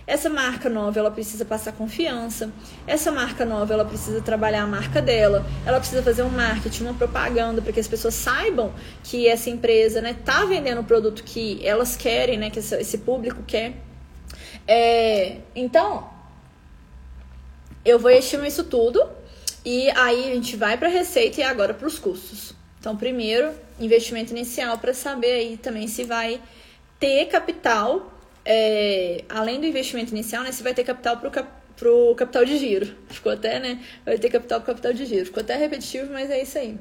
[0.07, 2.49] Essa marca nova, ela precisa passar confiança.
[2.87, 5.45] Essa marca nova, ela precisa trabalhar a marca dela.
[5.65, 10.01] Ela precisa fazer um marketing, uma propaganda para que as pessoas saibam que essa empresa,
[10.01, 13.73] né, tá vendendo o produto que elas querem, né, que esse público quer.
[14.65, 16.09] É, então,
[17.83, 19.05] eu vou estimar isso tudo
[19.65, 22.53] e aí a gente vai para a receita e agora para os custos.
[22.79, 26.39] Então, primeiro, investimento inicial para saber aí também se vai
[26.97, 28.13] ter capital
[28.49, 32.45] é, além do investimento inicial, né, você vai ter capital para o cap, pro capital
[32.45, 32.95] de giro.
[33.11, 33.83] Ficou até, né?
[34.05, 35.25] Vai ter capital para capital de giro.
[35.25, 36.77] Ficou até repetitivo, mas é isso aí.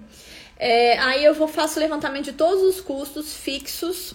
[0.57, 4.14] É, aí eu vou faço o levantamento de todos os custos fixos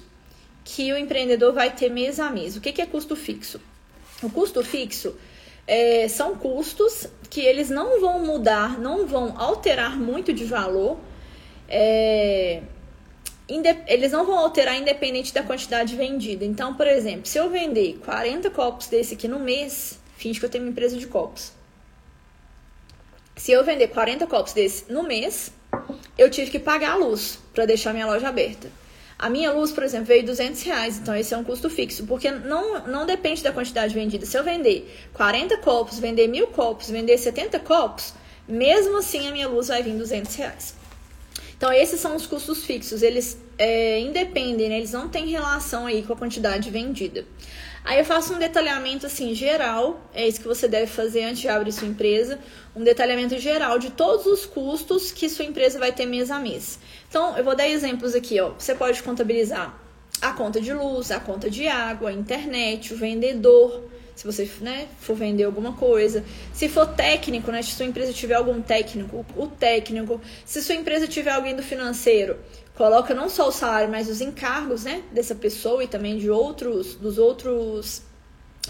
[0.63, 2.55] que o empreendedor vai ter mês a mês.
[2.55, 3.59] O que, que é custo fixo?
[4.23, 5.13] O custo fixo
[5.67, 10.97] é, são custos que eles não vão mudar, não vão alterar muito de valor.
[11.67, 12.61] É,
[13.87, 16.45] eles não vão alterar independente da quantidade vendida.
[16.45, 20.49] Então, por exemplo, se eu vender 40 copos desse aqui no mês, finge que eu
[20.49, 21.51] tenho uma empresa de copos.
[23.35, 25.51] Se eu vender 40 copos desse no mês,
[26.17, 28.69] eu tive que pagar a luz para deixar minha loja aberta.
[29.17, 32.31] A minha luz, por exemplo, veio 200 reais, então esse é um custo fixo, porque
[32.31, 34.25] não, não depende da quantidade vendida.
[34.25, 38.13] Se eu vender 40 copos, vender mil copos, vender 70 copos,
[38.47, 40.81] mesmo assim a minha luz vai vir 200 reais.
[41.62, 44.78] Então, esses são os custos fixos, eles é, independem, né?
[44.80, 47.24] eles não têm relação aí com a quantidade vendida.
[47.86, 51.47] Aí eu faço um detalhamento assim geral, é isso que você deve fazer antes de
[51.47, 52.39] abrir sua empresa,
[52.76, 56.80] um detalhamento geral de todos os custos que sua empresa vai ter mês a mês.
[57.08, 58.54] Então, eu vou dar exemplos aqui, ó.
[58.58, 59.80] Você pode contabilizar
[60.19, 63.84] a conta de luz, a conta de água, a internet, o vendedor,
[64.21, 66.23] se você né, for vender alguma coisa.
[66.53, 70.21] Se for técnico, né, se sua empresa tiver algum técnico, o técnico.
[70.45, 72.38] Se sua empresa tiver alguém do financeiro,
[72.75, 76.93] coloca não só o salário, mas os encargos né, dessa pessoa e também de outros,
[76.93, 78.03] dos outros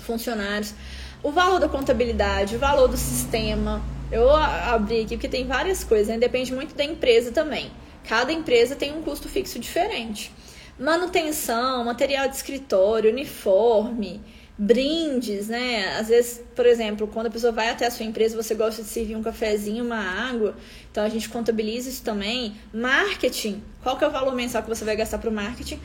[0.03, 0.73] funcionários.
[1.21, 3.81] O valor da contabilidade, o valor do sistema.
[4.09, 6.17] Eu abri aqui porque tem várias coisas, né?
[6.17, 7.69] depende muito da empresa também.
[8.07, 10.31] Cada empresa tem um custo fixo diferente.
[10.79, 14.21] Manutenção, material de escritório, uniforme,
[14.57, 15.97] brindes, né?
[15.97, 18.89] Às vezes, por exemplo, quando a pessoa vai até a sua empresa, você gosta de
[18.89, 20.55] servir um cafezinho, uma água.
[20.91, 22.55] Então a gente contabiliza isso também.
[22.73, 25.79] Marketing, qual que é o valor mensal que você vai gastar para o marketing?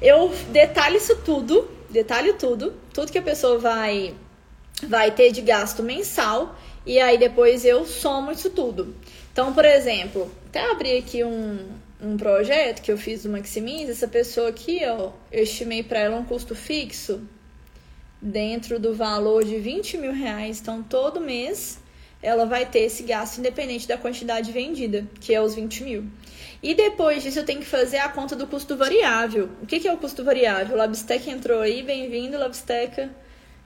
[0.00, 4.14] Eu detalho isso tudo, detalho tudo, tudo que a pessoa vai
[4.88, 8.94] vai ter de gasto mensal e aí depois eu somo isso tudo.
[9.32, 11.58] Então, por exemplo, até abrir aqui um,
[12.00, 16.16] um projeto que eu fiz do Maximize, essa pessoa aqui, ó, eu estimei para ela
[16.16, 17.20] um custo fixo
[18.24, 20.58] dentro do valor de 20 mil reais.
[20.58, 21.78] Então, todo mês
[22.22, 26.06] ela vai ter esse gasto independente da quantidade vendida, que é os 20 mil.
[26.62, 29.50] E depois disso eu tenho que fazer a conta do custo variável.
[29.60, 30.74] O que, que é o custo variável?
[30.74, 33.10] O Labstec entrou aí, bem-vindo, Labsteca.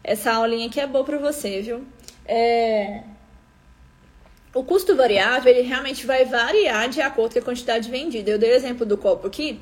[0.02, 1.86] Essa aulinha aqui é boa para você, viu?
[2.26, 3.04] É...
[4.52, 8.28] O custo variável, ele realmente vai variar de acordo com a quantidade vendida.
[8.28, 9.60] Eu dei o exemplo do copo aqui,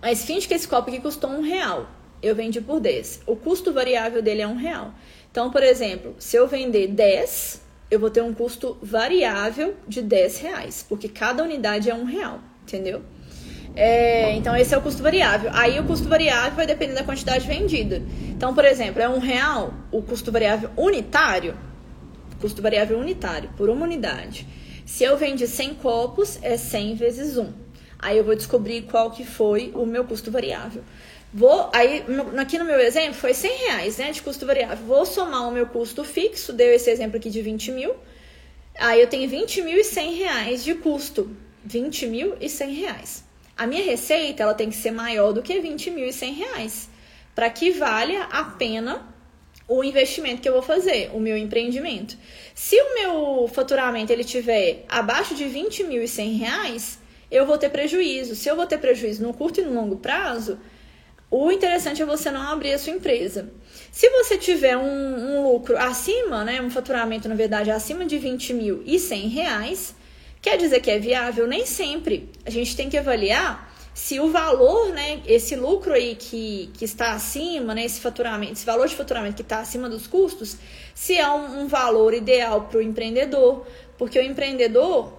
[0.00, 1.88] mas finge que esse copo aqui custou um real
[2.22, 3.22] eu vendi por 10.
[3.26, 4.94] O custo variável dele é um real.
[5.30, 10.38] Então, por exemplo, se eu vender 10, eu vou ter um custo variável de 10
[10.38, 13.02] reais, porque cada unidade é um real, entendeu?
[13.74, 15.50] É, então, esse é o custo variável.
[15.52, 18.02] Aí, o custo variável vai depender da quantidade vendida.
[18.28, 21.54] Então, por exemplo, é um real o custo variável unitário,
[22.40, 24.46] custo variável unitário, por uma unidade.
[24.86, 27.52] Se eu vendi 100 copos, é 100 vezes 1.
[27.98, 30.82] Aí eu vou descobrir qual que foi o meu custo variável.
[31.36, 32.02] Vou, aí,
[32.38, 34.86] aqui no meu exemplo, foi 100 reais, né, de custo variável.
[34.86, 37.94] Vou somar o meu custo fixo, deu esse exemplo aqui de 20 mil.
[38.78, 41.36] Aí eu tenho 20 mil e 100 reais de custo.
[41.62, 43.24] 20 mil e 100 reais.
[43.54, 46.88] A minha receita, ela tem que ser maior do que 20 mil e 100 reais.
[47.34, 49.06] Para que valha a pena
[49.68, 52.16] o investimento que eu vou fazer, o meu empreendimento.
[52.54, 56.98] Se o meu faturamento ele tiver abaixo de 20 mil e 100 reais,
[57.30, 58.34] eu vou ter prejuízo.
[58.34, 60.58] Se eu vou ter prejuízo no curto e no longo prazo,
[61.30, 63.50] o interessante é você não abrir a sua empresa.
[63.90, 68.54] Se você tiver um, um lucro acima, né, um faturamento, na verdade, acima de 20
[68.54, 69.94] mil e 100 reais,
[70.40, 71.46] quer dizer que é viável?
[71.46, 72.30] Nem sempre.
[72.44, 77.14] A gente tem que avaliar se o valor, né, esse lucro aí que, que está
[77.14, 80.56] acima, né, esse faturamento, esse valor de faturamento que está acima dos custos,
[80.94, 85.12] se é um, um valor ideal para o empreendedor, porque o empreendedor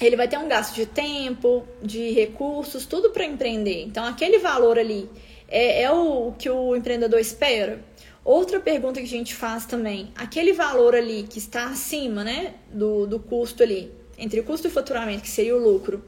[0.00, 3.82] ele vai ter um gasto de tempo, de recursos, tudo para empreender.
[3.82, 5.10] Então, aquele valor ali
[5.52, 7.78] é, é o que o empreendedor espera.
[8.24, 13.06] Outra pergunta que a gente faz também, aquele valor ali que está acima, né, do,
[13.06, 16.02] do custo ali, entre o custo e o faturamento, que seria o lucro,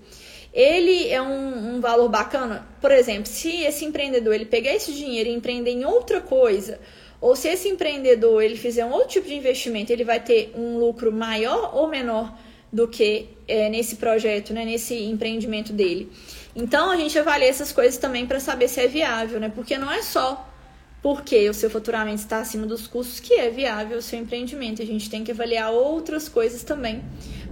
[0.53, 2.67] ele é um, um, valor bacana?
[2.81, 6.79] Por exemplo, se esse empreendedor ele pegar esse dinheiro e empreender em outra coisa,
[7.21, 10.79] ou se esse empreendedor ele fizer um outro tipo de investimento, ele vai ter um
[10.79, 12.39] lucro maior ou menor
[12.73, 16.11] do que é, nesse projeto, né, nesse empreendimento dele.
[16.55, 19.51] Então a gente avalia essas coisas também para saber se é viável, né?
[19.55, 20.51] Porque não é só
[21.05, 24.81] porque o seu faturamento está acima dos custos que é viável o seu empreendimento.
[24.81, 27.05] A gente tem que avaliar outras coisas também,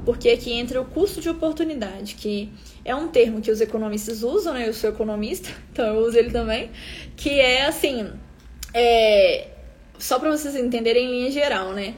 [0.06, 2.50] porque aqui entra o custo de oportunidade, que
[2.82, 4.66] é um termo que os economistas usam, né?
[4.66, 6.70] Eu sou economista, então eu uso ele também,
[7.14, 8.10] que é assim,
[8.72, 9.48] é,
[9.98, 11.94] só para vocês entenderem em linha geral, né?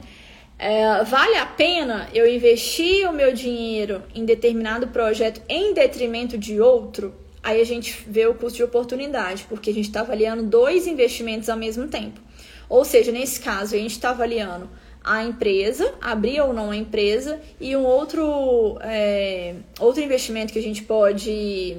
[0.57, 6.61] É, vale a pena eu investir o meu dinheiro em determinado projeto em detrimento de
[6.61, 7.13] outro?
[7.45, 11.47] aí a gente vê o custo de oportunidade, porque a gente está avaliando dois investimentos
[11.47, 12.19] ao mesmo tempo.
[12.67, 14.67] Ou seja, nesse caso, a gente está avaliando
[15.03, 20.63] a empresa, abrir ou não a empresa, e um outro, é, outro investimento que a
[20.63, 21.77] gente pode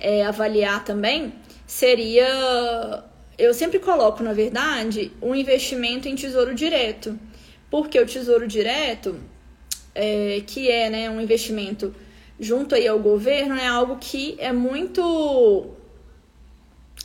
[0.00, 1.34] é, avaliar também
[1.66, 3.04] seria.
[3.36, 7.18] Eu sempre coloco, na verdade, um investimento em tesouro direto.
[7.74, 9.16] Porque o tesouro direto,
[9.92, 11.92] é, que é né, um investimento
[12.38, 15.66] junto aí ao governo é algo que é muito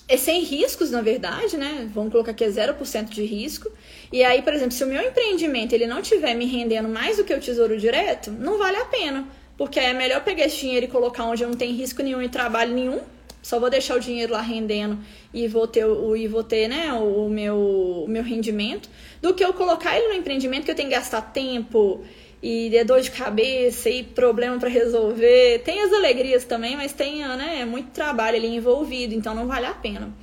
[0.08, 1.90] é sem riscos, na verdade, né?
[1.92, 3.72] Vamos colocar aqui é 0% de risco.
[4.14, 7.24] E aí, por exemplo, se o meu empreendimento ele não tiver me rendendo mais do
[7.24, 9.28] que o Tesouro Direto, não vale a pena.
[9.58, 12.76] Porque é melhor pegar esse dinheiro e colocar onde não tenho risco nenhum e trabalho
[12.76, 13.02] nenhum.
[13.42, 15.00] Só vou deixar o dinheiro lá rendendo
[15.34, 15.86] e vou ter
[16.18, 17.58] e vou ter, né, o meu
[18.06, 18.90] o meu rendimento,
[19.22, 22.04] do que eu colocar ele no empreendimento que eu tenho que gastar tempo,
[22.42, 25.60] e é dor de cabeça e problema para resolver.
[25.60, 29.74] Tem as alegrias também, mas tem né, muito trabalho ali envolvido, então não vale a
[29.74, 30.14] pena.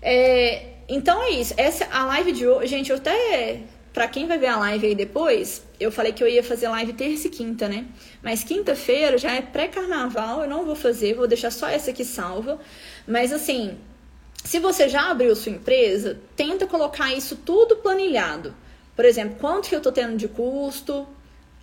[0.00, 1.54] É, então é isso.
[1.56, 3.60] Essa a live de hoje, gente, eu até
[3.92, 6.92] para quem vai ver a live aí depois, eu falei que eu ia fazer live
[6.92, 7.86] terça e quinta, né?
[8.22, 12.58] Mas quinta-feira já é pré-carnaval, eu não vou fazer, vou deixar só essa aqui salva.
[13.08, 13.78] Mas assim,
[14.46, 18.54] se você já abriu sua empresa, tenta colocar isso tudo planilhado.
[18.94, 21.04] Por exemplo, quanto que eu tô tendo de custo,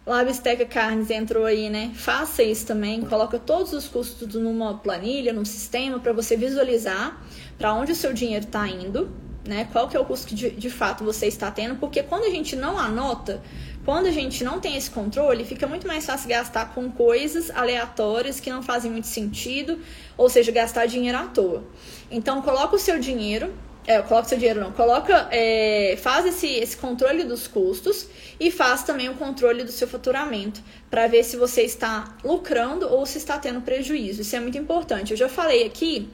[0.06, 1.94] Labsteca Carnes entrou aí, né?
[1.96, 7.24] Faça isso também, coloca todos os custos numa planilha, num sistema para você visualizar
[7.58, 9.10] para onde o seu dinheiro está indo,
[9.48, 9.66] né?
[9.72, 12.30] Qual que é o custo que de, de fato você está tendo, porque quando a
[12.30, 13.42] gente não anota,
[13.86, 18.40] quando a gente não tem esse controle, fica muito mais fácil gastar com coisas aleatórias
[18.40, 19.80] que não fazem muito sentido,
[20.18, 21.64] ou seja, gastar dinheiro à toa.
[22.10, 23.54] Então, coloca o seu dinheiro
[23.86, 24.72] é, coloca seu dinheiro não.
[24.72, 28.08] Coloca, é, faz esse, esse controle dos custos
[28.40, 33.06] e faz também o controle do seu faturamento para ver se você está lucrando ou
[33.06, 34.22] se está tendo prejuízo.
[34.22, 35.12] Isso é muito importante.
[35.12, 36.10] Eu já falei aqui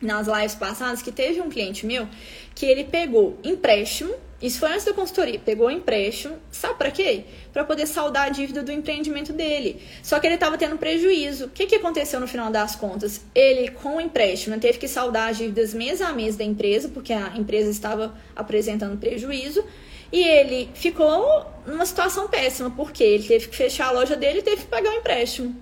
[0.00, 2.06] nas lives passadas que teve um cliente meu
[2.54, 5.38] que ele pegou empréstimo isso foi antes da consultoria.
[5.38, 7.24] Pegou o empréstimo, sabe para quê?
[7.52, 9.80] Para poder saldar a dívida do empreendimento dele.
[10.02, 11.46] Só que ele estava tendo prejuízo.
[11.46, 13.22] O que, que aconteceu no final das contas?
[13.34, 17.12] Ele, com o empréstimo, teve que saldar as dívidas mês a mês da empresa, porque
[17.12, 19.64] a empresa estava apresentando prejuízo.
[20.12, 24.42] E ele ficou numa situação péssima, porque ele teve que fechar a loja dele e
[24.42, 25.56] teve que pagar o empréstimo.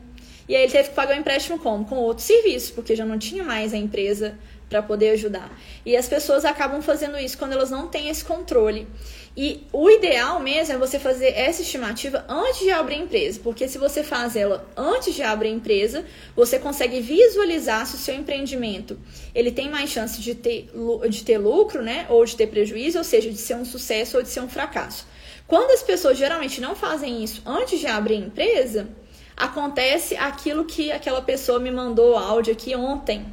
[0.49, 1.85] E aí ele teve que pagar o empréstimo como?
[1.85, 4.39] Com outro serviço, porque já não tinha mais a empresa
[4.75, 5.57] para poder ajudar.
[5.87, 8.89] E as pessoas acabam fazendo isso quando elas não têm esse controle.
[9.37, 13.69] E o ideal mesmo é você fazer essa estimativa antes de abrir a empresa, porque
[13.69, 18.17] se você faz ela antes de abrir a empresa, você consegue visualizar se o seu
[18.17, 18.99] empreendimento
[19.33, 20.69] ele tem mais chance de ter,
[21.09, 24.25] de ter lucro, né, ou de ter prejuízo, ou seja, de ser um sucesso ou
[24.25, 25.07] de ser um fracasso.
[25.47, 28.89] Quando as pessoas geralmente não fazem isso antes de abrir a empresa,
[29.37, 33.25] acontece aquilo que aquela pessoa me mandou áudio aqui ontem,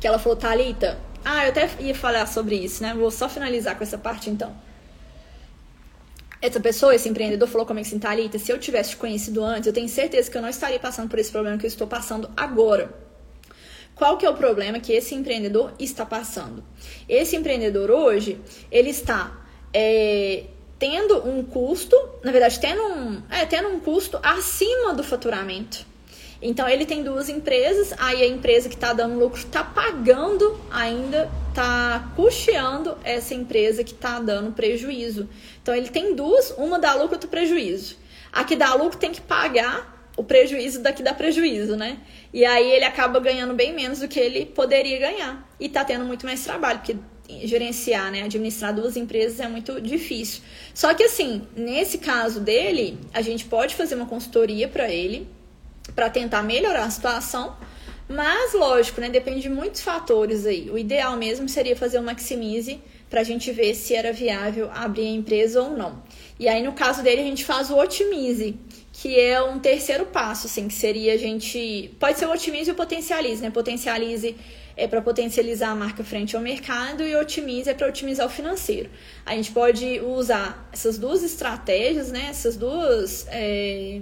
[0.00, 2.94] que ela falou, Thalita, ah, eu até ia falar sobre isso, né?
[2.94, 4.54] Vou só finalizar com essa parte então.
[6.40, 9.72] Essa pessoa, esse empreendedor, falou comigo assim, Thalita, se eu tivesse te conhecido antes, eu
[9.72, 12.94] tenho certeza que eu não estaria passando por esse problema que eu estou passando agora.
[13.96, 16.62] Qual que é o problema que esse empreendedor está passando?
[17.08, 18.38] Esse empreendedor hoje,
[18.70, 19.40] ele está
[19.72, 20.44] é,
[20.78, 25.86] tendo um custo, na verdade, tendo um, é, tendo um custo acima do faturamento.
[26.40, 31.30] Então ele tem duas empresas, aí a empresa que está dando lucro está pagando ainda
[31.54, 35.28] tá custeando essa empresa que está dando prejuízo.
[35.62, 37.96] Então ele tem duas, uma dá lucro, outra prejuízo.
[38.32, 41.98] A que dá lucro tem que pagar o prejuízo da que dá prejuízo, né?
[42.32, 45.48] E aí ele acaba ganhando bem menos do que ele poderia ganhar.
[45.58, 46.96] E tá tendo muito mais trabalho, porque
[47.44, 50.42] gerenciar, né, administrar duas empresas é muito difícil.
[50.72, 55.26] Só que assim, nesse caso dele, a gente pode fazer uma consultoria para ele
[55.94, 57.56] para tentar melhorar a situação,
[58.08, 60.70] mas lógico, né, depende de muitos fatores aí.
[60.70, 62.80] O ideal mesmo seria fazer um maximize
[63.10, 66.02] para a gente ver se era viável abrir a empresa ou não.
[66.38, 68.56] E aí no caso dele a gente faz o otimize,
[68.92, 72.72] que é um terceiro passo, assim, que seria a gente pode ser o otimize e
[72.72, 73.50] o potencialize, né?
[73.50, 74.36] Potencialize
[74.76, 78.90] é para potencializar a marca frente ao mercado e otimize é para otimizar o financeiro.
[79.24, 82.26] A gente pode usar essas duas estratégias, né?
[82.28, 84.00] Essas duas é,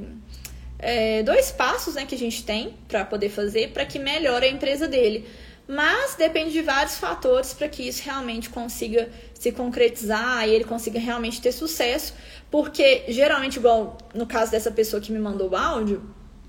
[0.85, 4.51] é, dois passos, né, que a gente tem para poder fazer para que melhore a
[4.51, 5.27] empresa dele.
[5.67, 11.01] Mas depende de vários fatores para que isso realmente consiga se concretizar e ele consiga
[11.01, 12.13] realmente ter sucesso,
[12.51, 16.03] porque geralmente, igual no caso dessa pessoa que me mandou o áudio,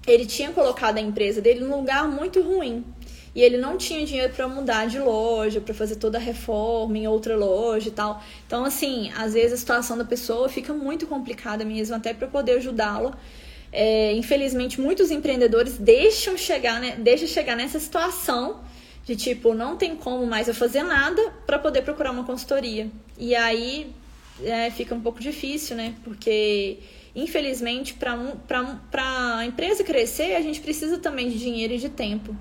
[0.06, 2.84] ele tinha colocado a empresa dele num lugar muito ruim
[3.34, 7.08] e ele não tinha dinheiro para mudar de loja, para fazer toda a reforma em
[7.08, 8.22] outra loja e tal.
[8.46, 12.58] Então, assim, às vezes a situação da pessoa fica muito complicada mesmo, até para poder
[12.58, 13.18] ajudá-la.
[13.72, 18.64] É, infelizmente, muitos empreendedores deixam chegar, né, deixam chegar nessa situação
[19.06, 22.90] de tipo, não tem como mais eu fazer nada para poder procurar uma consultoria.
[23.18, 23.92] E aí
[24.44, 25.94] é, fica um pouco difícil, né?
[26.04, 26.80] Porque
[27.16, 32.36] infelizmente, para a empresa crescer, a gente precisa também de dinheiro e de tempo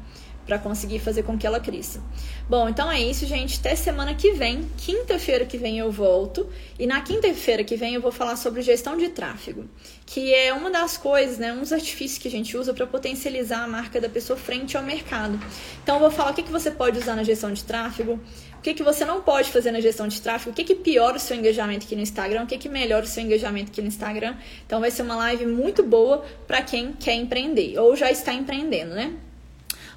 [0.47, 2.03] para conseguir fazer com que ela cresça.
[2.49, 3.59] Bom, então é isso, gente.
[3.59, 4.69] Até semana que vem.
[4.77, 6.47] Quinta-feira que vem eu volto.
[6.79, 9.65] E na quinta-feira que vem eu vou falar sobre gestão de tráfego,
[10.05, 13.67] que é uma das coisas, né, uns artifícios que a gente usa para potencializar a
[13.67, 15.41] marca da pessoa frente ao mercado.
[15.83, 18.21] Então eu vou falar o que, que você pode usar na gestão de tráfego,
[18.59, 21.17] o que, que você não pode fazer na gestão de tráfego, o que, que piora
[21.17, 23.89] o seu engajamento aqui no Instagram, o que, que melhora o seu engajamento aqui no
[23.89, 24.37] Instagram.
[24.67, 28.95] Então vai ser uma live muito boa para quem quer empreender ou já está empreendendo,
[28.95, 29.15] né?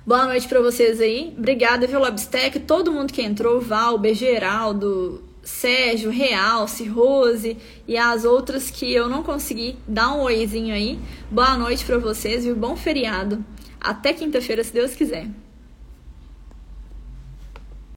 [0.07, 1.33] Boa noite para vocês aí.
[1.37, 8.71] Obrigada, viu, Labstec, todo mundo que entrou, Valber, Geraldo, Sérgio, Realce, Rose e as outras
[8.71, 10.97] que eu não consegui dar um oizinho aí.
[11.29, 13.43] Boa noite para vocês e um bom feriado.
[13.81, 15.27] Até quinta-feira, se Deus quiser.